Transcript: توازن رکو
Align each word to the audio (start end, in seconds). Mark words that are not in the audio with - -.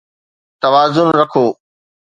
توازن 0.61 1.07
رکو 1.19 1.45